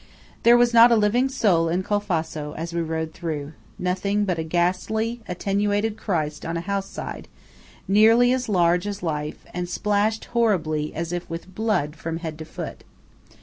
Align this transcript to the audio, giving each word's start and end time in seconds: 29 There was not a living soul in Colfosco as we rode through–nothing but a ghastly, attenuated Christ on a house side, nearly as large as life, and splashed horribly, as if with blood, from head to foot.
29 0.41 0.41
There 0.41 0.57
was 0.57 0.73
not 0.73 0.91
a 0.91 0.95
living 0.95 1.29
soul 1.29 1.69
in 1.69 1.83
Colfosco 1.83 2.53
as 2.53 2.73
we 2.73 2.81
rode 2.81 3.13
through–nothing 3.13 4.25
but 4.25 4.39
a 4.39 4.43
ghastly, 4.43 5.21
attenuated 5.27 5.95
Christ 5.95 6.43
on 6.43 6.57
a 6.57 6.61
house 6.61 6.89
side, 6.89 7.27
nearly 7.87 8.33
as 8.33 8.49
large 8.49 8.87
as 8.87 9.03
life, 9.03 9.45
and 9.53 9.69
splashed 9.69 10.25
horribly, 10.33 10.91
as 10.95 11.13
if 11.13 11.29
with 11.29 11.53
blood, 11.53 11.95
from 11.95 12.17
head 12.17 12.39
to 12.39 12.45
foot. 12.45 12.83